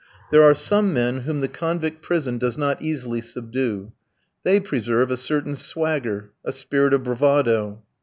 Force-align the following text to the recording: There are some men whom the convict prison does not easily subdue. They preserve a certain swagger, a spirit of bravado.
There 0.31 0.41
are 0.41 0.55
some 0.55 0.93
men 0.93 1.19
whom 1.19 1.41
the 1.41 1.47
convict 1.47 2.01
prison 2.01 2.39
does 2.39 2.57
not 2.57 2.81
easily 2.81 3.21
subdue. 3.21 3.91
They 4.41 4.59
preserve 4.59 5.11
a 5.11 5.15
certain 5.15 5.55
swagger, 5.55 6.31
a 6.43 6.51
spirit 6.51 6.95
of 6.95 7.03
bravado. 7.03 7.83